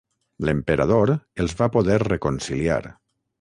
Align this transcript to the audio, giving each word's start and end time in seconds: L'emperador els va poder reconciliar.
L'emperador 0.47 1.11
els 1.45 1.53
va 1.61 1.67
poder 1.77 1.99
reconciliar. 2.05 2.81